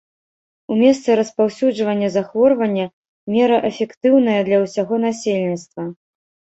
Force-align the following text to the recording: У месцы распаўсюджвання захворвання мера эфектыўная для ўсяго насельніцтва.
У 0.71 0.77
месцы 0.83 1.17
распаўсюджвання 1.19 2.09
захворвання 2.17 2.85
мера 3.37 3.63
эфектыўная 3.73 4.41
для 4.53 4.57
ўсяго 4.67 4.95
насельніцтва. 5.09 5.83